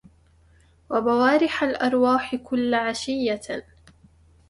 [0.89, 3.65] وبوارح الأرواح كل عشية